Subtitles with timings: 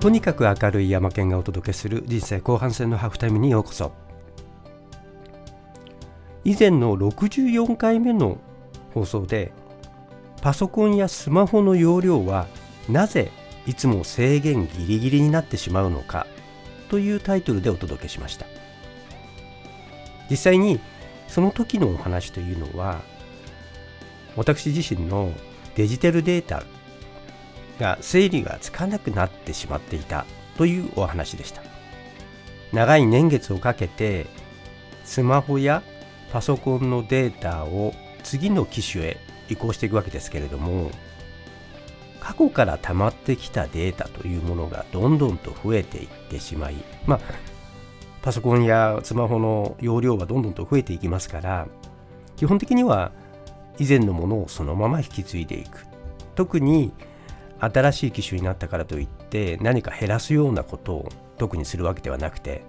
[0.00, 3.92] とにかく明るい山県がお届けする人生後半戦のハーフタイムにようこそ。
[6.42, 8.38] 以前の64回目の
[8.94, 9.52] 放送で
[10.40, 12.46] パソコンやスマホの容量は
[12.88, 13.30] なぜ
[13.66, 16.26] いつも制限ギリギリになってしまうのか
[16.88, 18.46] というタイトルでお届けしました。
[20.30, 20.80] 実際に
[21.28, 23.02] その時のお話というのは
[24.34, 25.34] 私自身の
[25.74, 26.62] デジタルデータ
[27.80, 30.26] が整理がつかなくなってしまっていた
[30.56, 31.62] というお話でした。
[32.72, 34.26] 長い年月をかけて
[35.04, 35.82] スマホや
[36.30, 39.16] パソコンのデータを次の機種へ
[39.48, 40.90] 移行していくわけですけれども
[42.20, 47.20] 過去から溜まってきたデータというものがどんどんと増えていってしまいまあ
[48.22, 51.66] パソコンやスマホの容量はどんどんと増えていきますから
[52.36, 53.10] 基本的には
[53.80, 55.86] 以前のものをそのまま引き継いでいく。
[56.36, 56.92] 特に
[57.60, 61.08] 新しい機種になったからといって何か減らすようなことを
[61.38, 62.64] 特にするわけではなくて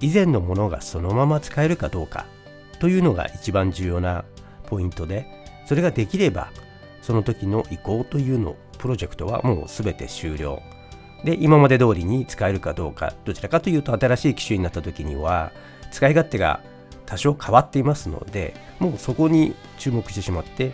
[0.00, 2.26] 以前のものがそのまま使えるかどうか
[2.80, 4.24] というのが一番重要な
[4.66, 5.26] ポイントで
[5.66, 6.50] それができれば
[7.02, 10.60] その時の移行というのプロジェクトはもう全て終了
[11.24, 15.52] で今まで通りに使えるかどうかどちらかというと新しい機種になった時には
[15.92, 16.60] 使い勝手が
[17.06, 20.72] 多少変わっていますのでもうそこに注目してしまって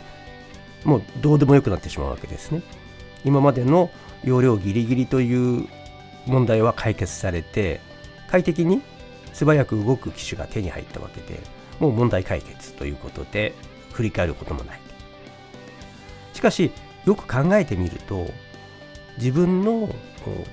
[0.84, 2.62] もうどうでもよくなってしまうわけですね。
[3.24, 3.90] 今までの
[4.24, 5.68] 容量ギリギリという
[6.26, 7.80] 問題は解決されて
[8.30, 8.82] 快適に
[9.32, 11.40] 素早く動く機種が手に入ったわけで
[11.80, 13.54] もう問題解決ということで
[13.92, 14.80] 振り返ることもない。
[16.38, 16.70] しかし
[17.04, 18.28] よく考えてみると
[19.16, 19.88] 自分の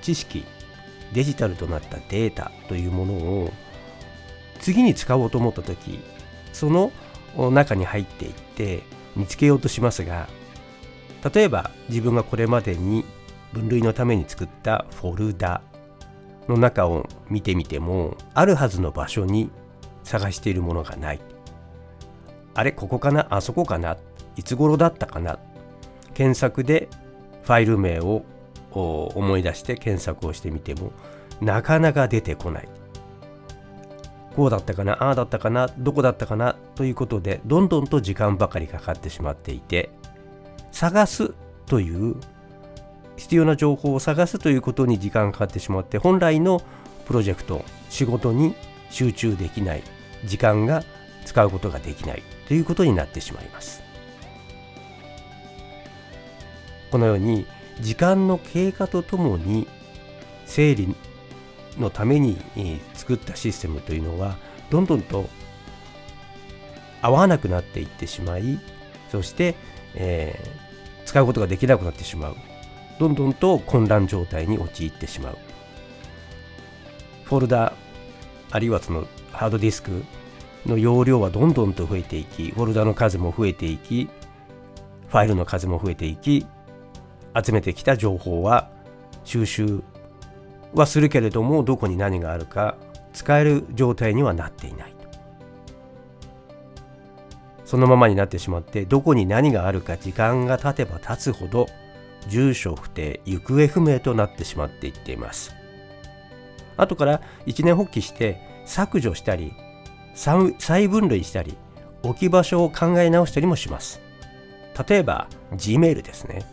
[0.02, 0.44] 知識
[1.14, 3.52] デジタルとなったデータというものを
[4.60, 6.00] 次に使おうと思った時
[6.54, 6.92] その
[7.52, 8.82] 中に入っていって
[9.16, 10.28] 見つけようとしますが
[11.34, 13.04] 例えば自分がこれまでに
[13.52, 15.62] 分類のために作ったフォルダ
[16.48, 19.50] の中を見てみてもあるはずの場所に
[20.04, 21.20] 探しているものがない。
[22.54, 23.28] あれここかな？
[23.32, 23.98] あそこかな？
[24.36, 25.40] いつ頃だったかな？
[26.14, 26.90] 検索で
[27.44, 28.24] ファイル名を
[28.72, 30.92] 思い出して検索をしてみても
[31.42, 32.70] なかなか出てこない。
[34.36, 34.94] こうだったかな？
[35.04, 35.70] ああだったかな？
[35.78, 36.56] どこだったかな？
[36.76, 39.90] ということでどんどんと時間ばかりかかってしまっていて
[40.76, 41.34] 探す
[41.68, 42.18] という
[43.16, 46.62] 必要な情報を探すということに時間がかかってしまって本来の
[47.06, 48.56] プロジェクト仕事に
[48.90, 49.84] 集中できない
[50.26, 50.84] 時間が
[51.24, 53.82] 使うことができないということになってしまいます。
[56.92, 57.46] このように
[57.80, 59.68] 時間の経過とともに
[60.46, 60.94] 整理
[61.80, 62.38] のために
[62.94, 64.36] 作ったシステムというのは
[64.70, 65.30] どんどんと
[67.02, 68.60] 合わなくなっていってしまい
[69.10, 69.56] そして、
[69.96, 70.65] えー、
[71.16, 72.36] 使うことができなくなってしまう。
[73.00, 75.38] どんどんと混乱状態に陥ってしまう。
[77.24, 77.72] フォルダ
[78.52, 80.04] あるいはそのハードディスク
[80.66, 84.10] の容量はどんどんと増えていきフォルダの数も増えていき
[85.08, 86.46] ファイルの数も増えていき
[87.42, 88.70] 集めてきた情報は
[89.24, 89.82] 収集
[90.74, 92.76] はするけれどもどこに何があるか
[93.14, 94.95] 使える状態にはなっていない。
[97.66, 101.68] そのままになってしまってどこに何があるか時間が経てば経つほど
[102.28, 105.56] 住所不定行方不明となってしまっていっています。
[106.78, 109.54] 後から一年発起して削除したり
[110.14, 111.58] 再分類したり
[112.04, 114.02] 置き場所を考え直したりもします。
[114.88, 116.46] 例えば Gmail ですね。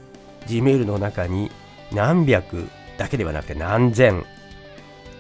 [0.47, 1.51] Gmail の中に
[1.93, 2.69] 何百
[2.99, 4.25] だけではなくて何千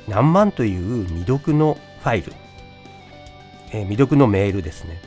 [0.08, 2.32] 何万という未読のファイル、
[3.72, 5.00] えー、未読のメールですね。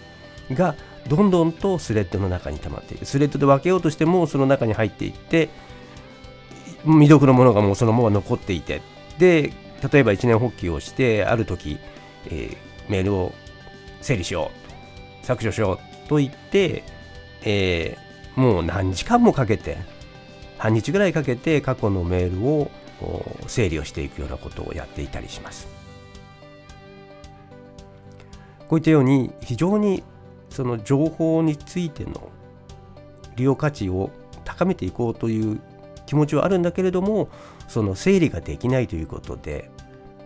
[0.52, 0.76] が
[1.08, 5.50] どんどんとスレッドの中に溜まっているスレッドで分けようとしてもその中に入っていって
[6.84, 8.82] 未読のものがもうそのまま残っていて。
[9.18, 9.54] で
[9.92, 11.78] 例えば一年発起をしてある時、
[12.28, 13.34] えー、メールを
[14.02, 14.52] 整理しよ
[15.22, 16.84] う削除しようと言って、
[17.44, 19.78] えー、もう何時間もかけて
[20.58, 22.72] 半日ぐらいかけて過去のメールを
[23.48, 25.68] 整理をしていくようなことをやっていたりします。
[28.68, 30.04] こういったように非常に
[30.56, 32.30] その情報についての
[33.36, 34.10] 利用価値を
[34.46, 35.60] 高めていこうという
[36.06, 37.28] 気持ちはあるんだけれども
[37.68, 39.70] その整理ができないということで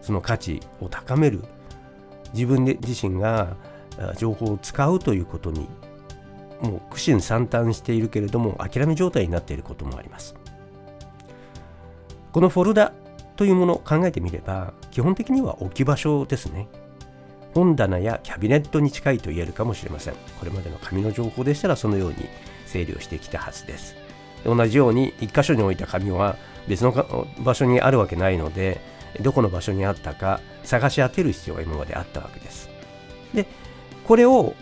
[0.04, 1.44] その価値を高める。
[2.34, 3.56] 自分で自身が
[4.18, 5.68] 情報を使うということに
[6.62, 10.36] もう苦心惨憺しているけれども諦め状態になっていることもあります。
[12.32, 12.94] このフォルダ
[13.36, 16.68] というものを考えてみれば基本的には置き場所ですね。
[17.60, 22.16] 本棚やキャビネットに近いと言えるかもしれませんこれまでの紙の情報でしたらそのように
[22.66, 23.98] 整理をしてきたはずです
[24.46, 26.38] 同じように1箇所に置いた紙は
[26.70, 28.80] 別の場所にあるわけないので
[29.22, 32.70] どこの場所にあったか探し当てる必要が今まであったわけです。
[33.34, 33.46] で
[34.06, 34.54] これを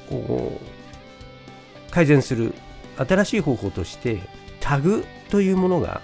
[1.92, 2.54] 改善する
[2.98, 4.22] 新しい方法として
[4.60, 6.02] タグというものが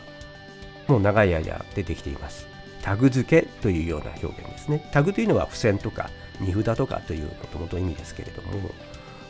[0.87, 2.47] もう長い間出てきています。
[2.81, 4.87] タグ付けというような表現ですね。
[4.91, 6.09] タグというのは付箋とか
[6.43, 8.49] 荷札とかというもともと意味ですけれども、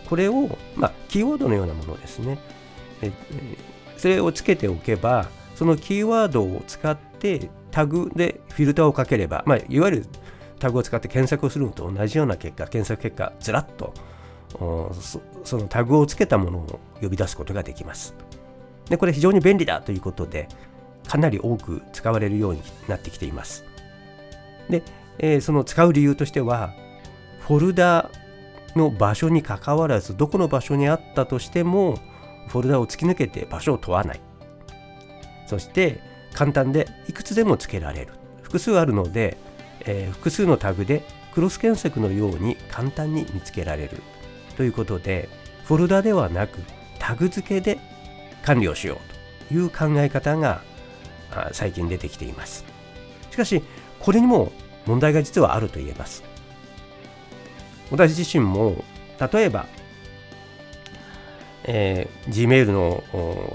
[0.09, 2.37] これを、まあ、キーワードのようなものですね。
[3.01, 3.11] え
[3.97, 10.05] それをつけておけば、そのキーワードを使ってタグでフィルターをかければ、まあ、いわゆる
[10.59, 13.93] タグを使って検索をするのと同じような結果、検索結果、ずらっと
[15.43, 18.15] そのタグをつけたものを呼び出すことができます。
[18.89, 20.47] でこれ非常に便利だということで、
[21.07, 23.65] かなり多く使われるようになってきています。
[24.69, 24.83] で、
[25.19, 26.73] えー、その使う理由としては、
[27.47, 28.09] フォルダ
[28.73, 31.99] の場所にかかわらず、どこの場所にあったとしても、
[32.47, 34.21] フォルダを突き抜けて場所を問わない。
[35.45, 35.99] そして、
[36.33, 38.13] 簡単でいくつでもつけられる。
[38.41, 39.37] 複数あるので、
[39.81, 41.03] えー、複数のタグで
[41.33, 44.01] クロス検索のように簡単に見つけられる。
[44.55, 45.27] ということで、
[45.65, 46.59] フォルダではなく
[46.97, 47.77] タグ付けで
[48.45, 50.61] 管理をしようという考え方が
[51.51, 52.63] 最近出てきています。
[53.31, 53.61] しかし、
[53.99, 54.53] これにも
[54.85, 56.23] 問題が実はあると言えます。
[57.93, 58.83] 私自身も、
[59.31, 59.67] 例えば、
[61.65, 63.03] えー、Gmail の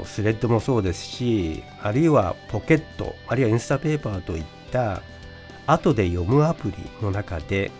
[0.04, 5.02] スレッドもそうですし、あるいはポケット、あるいはインスタペーパーといった
[5.66, 7.72] 後で読むアプリの中で、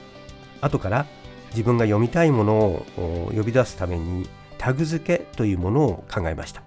[0.61, 1.07] 後から
[1.51, 4.29] 自分が読みたいものを呼び出すために
[4.59, 6.63] タグ付けというものを考えました。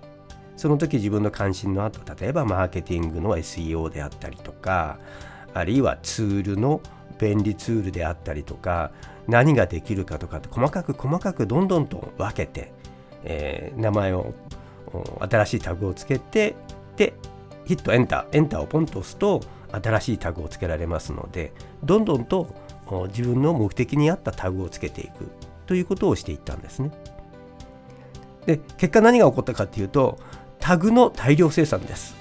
[0.55, 4.99] その時自分の関心のあった例えばマーケティングの SEO であったりとか
[5.53, 6.81] あるいはツールの
[7.21, 8.91] 便利ツールであったりとか
[9.27, 12.73] 何ができるかとかって細かく細かくどんどんと分けて、
[13.23, 14.33] えー、名前を
[15.19, 16.55] 新しいタグをつけて
[16.97, 17.13] で
[17.65, 19.41] ヒットエンターエンターをポンと押すと
[19.71, 21.53] 新しいタグをつけられますので
[21.83, 22.53] どんどんと
[23.09, 25.29] 自分の目的に合ったタグをつけていく
[25.67, 26.91] ということをしていったんですね。
[28.45, 30.17] で結果何が起こったかっていうと
[30.59, 32.20] タグの大量生産です。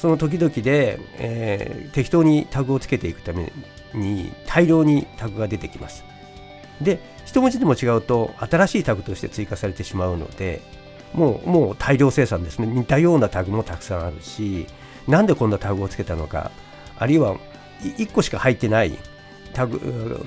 [0.00, 3.52] その時々で、えー、適当にタグをつけていくため
[3.92, 6.04] に大量にタグが出てきます。
[6.80, 10.62] で、一文字でも違うと新しいタグとして追加されてしまうので、
[11.12, 12.66] もうもう大量生産ですね。
[12.66, 14.66] 似たようなタグもたくさんあるし、
[15.06, 16.50] なんでこんなタグをつけたのか、
[16.96, 17.36] あるいは
[17.82, 18.96] 1個しか入ってない
[19.52, 20.26] タグ、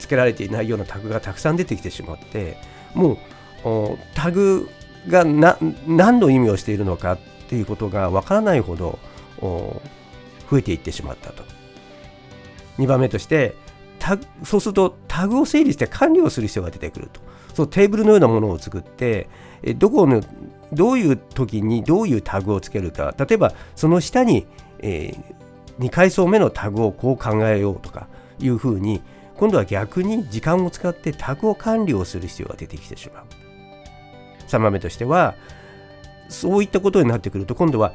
[0.00, 2.56] つけられていないようなタグがたくさん出てきてしまって、
[2.94, 4.68] もうタグ
[5.06, 8.98] が何の意味をしているのかっていうことがわからないほど
[9.42, 11.44] 増えていってしまったと。
[12.78, 13.54] 2番目として
[14.44, 17.20] そうするとタグを整理して管理をする必要が出てくると。
[17.54, 19.28] そうテーブルのようなものを作って
[19.76, 20.22] どこの
[20.72, 24.46] どういう時にどういうタグをつけるか例えばその下に、
[24.78, 29.02] えー、2階層目のタグをこう考えようとかいうふうに
[29.36, 33.24] 今度は逆に時間を使ってタグを管理をする必要が出てきてしまう。
[34.48, 35.34] 3番目としては
[36.28, 37.92] そういったことになってくると今度は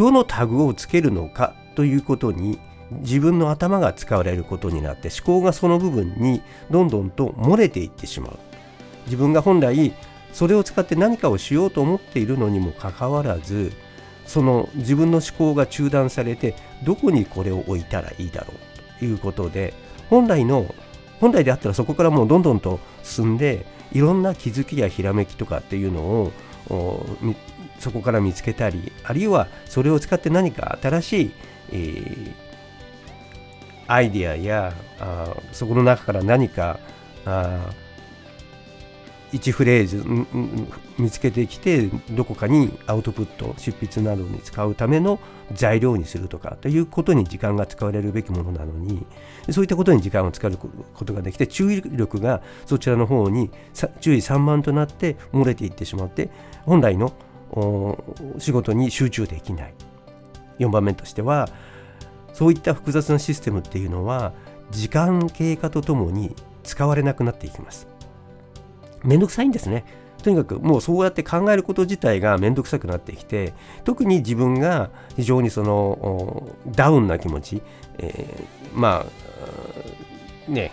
[0.00, 2.58] どのタグをつけるのかということに
[3.00, 8.38] 自分の頭が使われることになって思考がその部分にどんどんと漏れていってしまう。
[9.04, 9.92] 自分が本来
[10.32, 13.74] それを使って何かをしようと思っているのにもかかわらず
[14.24, 19.74] その自分の思考が中断されてどこにこれを置いたらいいだろうということで
[20.08, 20.74] 本来の
[21.20, 26.32] 本来であったらそこからもうどんどんと進んでいろんな気づきやひらめきとかっていうのを
[27.78, 31.32] そこから見つけたりあるいはそれを使って何か新しい、
[31.72, 32.32] えー、
[33.86, 36.78] アイデアやあそこの中から何か
[37.24, 37.70] あ
[39.32, 40.04] 1フレーズ
[40.98, 45.20] 見つけてきてどこかにアウトプット執筆などに使うための
[45.52, 49.06] 材料にするとかということに時間が使われるべきものなのに
[49.50, 50.58] そういったことに時間を使う
[50.94, 53.50] ことができて注意力がそちらの方に
[54.00, 56.30] 注意散漫となって漏れていってしまって
[56.64, 57.12] 本来の
[58.38, 59.74] 仕事に集中できない。
[60.58, 61.48] 4番目としては
[62.32, 64.32] そういった複雑なシステムっていうのは
[64.70, 67.89] 時間経過とともに使われなくなっていきます。
[69.04, 69.84] めんどくさいんですね。
[70.22, 73.54] とにかくもうそうやって考えること自体がめんどくさくなってきて
[73.84, 77.62] 特に自分が非常にそのダウンな気持ち、
[77.98, 79.06] えー、ま
[80.48, 80.72] あね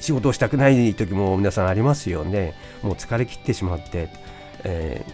[0.00, 4.08] 仕事をしたくない時も皆さんありますよねもう疲れ切ってしまって、
[4.64, 5.04] え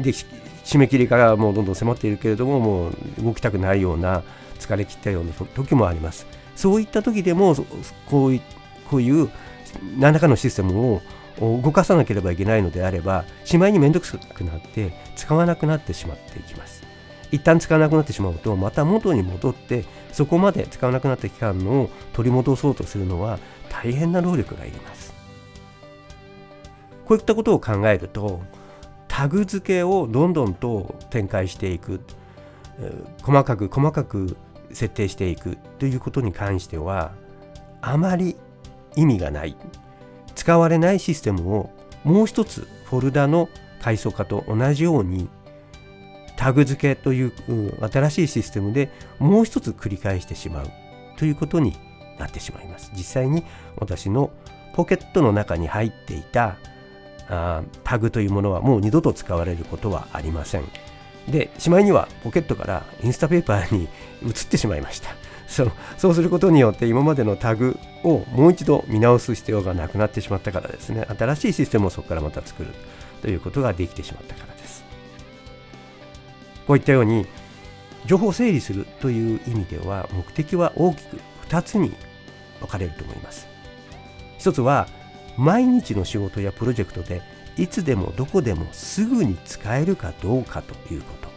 [0.00, 4.22] ー、で締め切りからもうどんどん迫っているけれどももう動きたくないような
[4.58, 7.54] 疲れ切ったような時もありますそういった時でも
[8.10, 8.42] こういっ
[8.88, 9.30] こういう
[9.98, 11.02] 何らかのシステムを
[11.40, 16.82] 動かさなければいけないのであればしまいに面倒くさくなって使わなくなってしまっていきます。
[17.30, 25.12] 一旦使わなくなってしまうとまた元に戻ってそこまで使わなくなった期間を取り戻そうとするのは大変な労力がいります。
[27.04, 28.42] こういったことを考えると
[29.06, 32.00] タグ付けをどんどんと展開していく。
[33.22, 34.36] 細かく細かく
[34.72, 37.10] 設定していくということに関しては
[37.80, 38.36] あまり
[38.98, 39.56] 意味がない
[40.34, 41.70] 使われないシステムを
[42.04, 43.48] もう一つフォルダの
[43.80, 45.28] 階層化と同じように
[46.36, 47.32] タグ付けという、
[47.90, 50.70] 新しいシステムでもう一つ繰り返してしまう
[51.16, 51.76] ということに
[52.18, 52.92] なってしまいます。
[52.94, 53.44] 実際に
[53.76, 54.30] 私の
[54.74, 56.56] ポケットの中に入っていた
[57.28, 60.64] あタグというものはもう二度と使われることはありません。
[61.28, 63.88] で、しまいにはポケットからインスタペーパーに
[64.22, 65.10] 移ってしまいました。
[65.48, 71.06] そうそうすることによって今までのタグをもう一度見直す必要がなくなってしまったからですね。
[71.18, 72.70] 新しいシステムをそこからまた作る
[73.22, 74.84] ということができてしまったからです。
[76.66, 77.26] こういったように
[78.06, 81.92] 情報を整理するという意味では目的は大きく2つに
[82.60, 83.48] 分かれると思います。
[84.38, 84.86] 一つは
[85.36, 87.22] 毎日の仕事やプロジェクトで
[87.56, 91.28] いつでもどこでもすぐに使えるかどうかということ。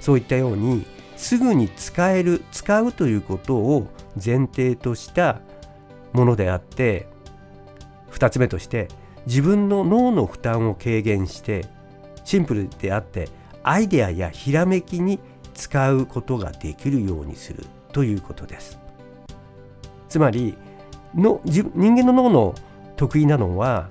[0.00, 0.86] そういったように
[1.16, 3.88] すぐに使える使うということを
[4.22, 5.40] 前提とした
[6.12, 7.08] ものであって
[8.12, 8.88] 2つ目として
[9.26, 11.66] 自分の脳の負担を軽減して
[12.24, 13.28] シンプルであって
[13.62, 15.18] アイデアやひらめきに
[15.54, 18.78] 使うことができるようにするということです。
[20.08, 20.56] つまり
[21.14, 22.54] の人間の脳の
[22.96, 23.88] 得意なのは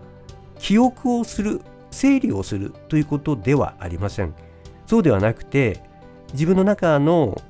[0.59, 4.33] 記憶をする整理をするということではありません。
[4.85, 5.81] そうではなくて
[6.33, 7.41] 自分の中の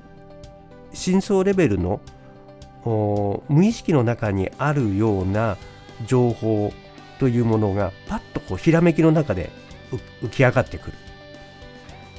[0.92, 2.00] 深層レベルの
[3.48, 5.56] 無意識の中にあるような
[6.06, 6.72] 情報
[7.18, 9.50] というものがパッとこうひらめきの中で
[10.22, 10.92] 浮き上がってくる。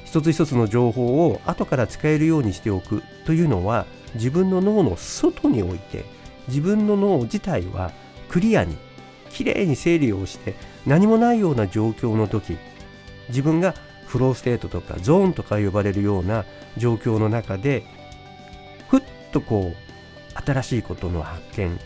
[0.04, 3.84] 一つ一つの情報を後から使えるようにしておくというのは
[4.14, 6.06] 自分の脳の外において
[6.48, 7.92] 自分の脳自体は
[8.30, 8.78] クリアに
[9.30, 10.54] きれいに整理をして
[10.86, 12.56] 何もないような状況の時
[13.28, 13.74] 自分が
[14.08, 16.44] フローステートとかゾーンとか呼ばれるような
[16.76, 17.84] 状況の中で
[18.88, 21.78] ふっとこう新しいことの発見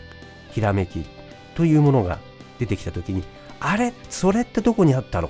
[0.51, 1.05] ひらめき
[1.55, 2.19] というものが
[2.59, 3.23] 出てきた時に
[3.59, 3.93] あれ？
[4.09, 5.29] それってどこにあったの？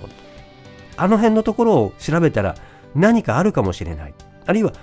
[0.97, 2.55] あの辺のところを調べたら
[2.93, 4.13] 何かあるかもしれない。
[4.45, 4.73] あるいは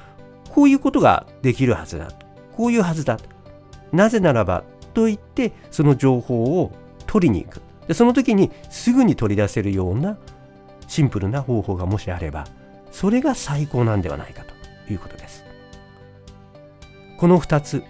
[0.48, 2.10] こういうことができるはずだ
[2.56, 3.18] こういうはずだ
[3.92, 4.64] なぜならば
[4.94, 6.72] と言ってその情報を
[7.06, 7.62] 取りに行く。
[7.86, 10.18] でその時にすぐに取り出せるような
[10.90, 12.48] シンプルな方法がもしあれば
[12.90, 15.44] それが最高なんではないかということです。
[17.16, 17.84] この2つ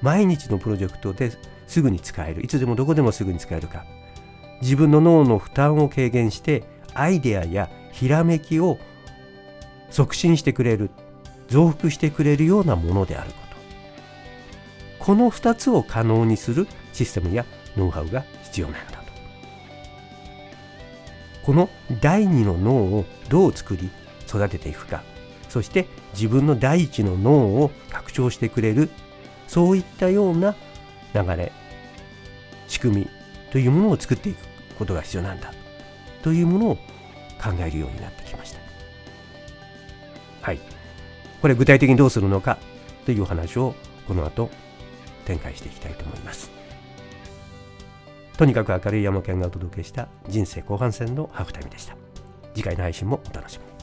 [0.00, 1.32] 毎日のプロジェクトで
[1.66, 3.84] すぐに使えるいつでもどこでもすぐに使えるか
[4.62, 6.64] 自分の脳の負担を軽減して
[6.94, 8.78] アイデアやひらめきを
[9.90, 10.90] 促進してくれる
[11.48, 13.36] 増幅してくれるようなものであるこ
[14.98, 15.04] と。
[15.04, 17.44] この2つを可能にするシステムや
[17.76, 19.03] ノウハウが必要なんだ
[21.44, 21.68] この
[22.00, 23.90] 第二の脳をどう作り
[24.26, 25.02] 育てていくか。
[25.48, 28.88] そして自分の第一の脳を拡張してくれる。
[29.46, 30.56] そういったような
[31.14, 31.52] 流れ。
[32.66, 33.08] 仕組み
[33.50, 34.38] というものを作っていく
[34.78, 35.52] ことが必要なんだ。
[36.22, 38.60] というものを考えるようになってきました。
[40.40, 40.58] はい。
[41.42, 42.58] これ具体的にどうするのか
[43.04, 43.74] というお話を
[44.08, 44.50] この後
[45.26, 46.63] 展開していきたいと思います。
[48.36, 51.96] とにかく明るい山県がお届けした人生後半戦のハーフタイムでした。
[52.54, 53.73] 次回の配信もお楽しみに。